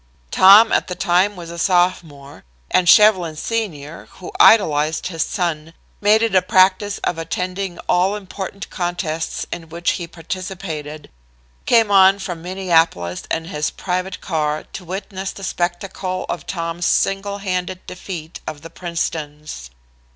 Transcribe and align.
Tom 0.31 0.71
at 0.71 0.87
the 0.87 0.95
time 0.95 1.35
was 1.35 1.51
a 1.51 1.59
sophomore, 1.59 2.43
and 2.71 2.89
Shevlin, 2.89 3.35
senior, 3.35 4.07
who 4.13 4.31
idolized 4.39 5.05
his 5.05 5.23
son, 5.23 5.75
made 6.01 6.23
it 6.23 6.33
a 6.33 6.41
practice 6.41 6.97
of 7.03 7.19
attending 7.19 7.77
all 7.87 8.15
important 8.15 8.71
contests 8.71 9.45
in 9.51 9.69
which 9.69 9.91
he 9.91 10.07
participated, 10.07 11.11
came 11.67 11.91
on 11.91 12.17
from 12.17 12.41
Minneapolis 12.41 13.21
in 13.29 13.45
his 13.45 13.69
private 13.69 14.21
car 14.21 14.63
to 14.73 14.83
witness 14.83 15.33
the 15.33 15.43
spectacle 15.43 16.25
of 16.27 16.47
Tom's 16.47 16.87
single 16.87 17.37
handed 17.37 17.85
defeat 17.85 18.39
of 18.47 18.63
"The 18.63 18.71
Princetons." 18.71 19.69